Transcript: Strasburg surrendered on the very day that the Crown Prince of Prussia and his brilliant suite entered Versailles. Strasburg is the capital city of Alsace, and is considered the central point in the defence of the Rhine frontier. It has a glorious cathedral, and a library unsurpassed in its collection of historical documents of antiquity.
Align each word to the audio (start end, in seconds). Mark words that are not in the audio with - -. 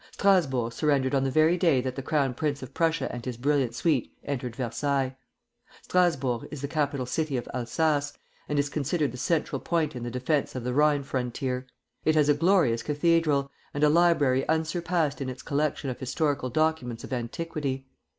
Strasburg 0.13 0.73
surrendered 0.73 1.13
on 1.13 1.23
the 1.23 1.29
very 1.29 1.59
day 1.59 1.79
that 1.79 1.95
the 1.95 2.01
Crown 2.01 2.33
Prince 2.33 2.63
of 2.63 2.73
Prussia 2.73 3.07
and 3.13 3.23
his 3.23 3.37
brilliant 3.37 3.75
suite 3.75 4.11
entered 4.23 4.55
Versailles. 4.55 5.15
Strasburg 5.83 6.47
is 6.49 6.61
the 6.63 6.67
capital 6.67 7.05
city 7.05 7.37
of 7.37 7.47
Alsace, 7.53 8.11
and 8.49 8.57
is 8.57 8.67
considered 8.67 9.11
the 9.11 9.19
central 9.19 9.59
point 9.61 9.95
in 9.95 10.01
the 10.01 10.09
defence 10.09 10.55
of 10.55 10.63
the 10.63 10.73
Rhine 10.73 11.03
frontier. 11.03 11.67
It 12.03 12.15
has 12.15 12.29
a 12.29 12.33
glorious 12.33 12.81
cathedral, 12.81 13.51
and 13.75 13.83
a 13.83 13.89
library 13.89 14.43
unsurpassed 14.49 15.21
in 15.21 15.29
its 15.29 15.43
collection 15.43 15.91
of 15.91 15.99
historical 15.99 16.49
documents 16.49 17.03
of 17.03 17.13
antiquity. 17.13 17.85